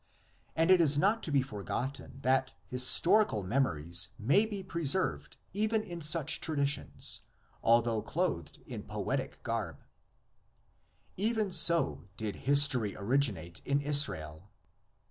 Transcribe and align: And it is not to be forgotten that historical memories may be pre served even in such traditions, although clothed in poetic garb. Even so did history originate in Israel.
And 0.55 0.71
it 0.71 0.81
is 0.81 0.97
not 0.97 1.21
to 1.21 1.31
be 1.31 1.43
forgotten 1.43 2.21
that 2.23 2.55
historical 2.65 3.43
memories 3.43 4.09
may 4.17 4.47
be 4.47 4.63
pre 4.63 4.83
served 4.83 5.37
even 5.53 5.83
in 5.83 6.01
such 6.01 6.41
traditions, 6.41 7.19
although 7.61 8.01
clothed 8.01 8.63
in 8.65 8.81
poetic 8.81 9.43
garb. 9.43 9.83
Even 11.17 11.51
so 11.51 12.05
did 12.17 12.35
history 12.49 12.95
originate 12.97 13.61
in 13.63 13.79
Israel. 13.79 14.49